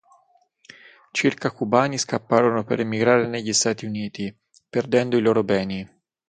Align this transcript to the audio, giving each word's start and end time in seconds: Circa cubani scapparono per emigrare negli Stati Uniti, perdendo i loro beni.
Circa 1.11 1.51
cubani 1.51 1.99
scapparono 1.99 2.63
per 2.63 2.79
emigrare 2.79 3.27
negli 3.27 3.53
Stati 3.53 3.85
Uniti, 3.85 4.35
perdendo 4.67 5.15
i 5.15 5.21
loro 5.21 5.43
beni. 5.43 5.87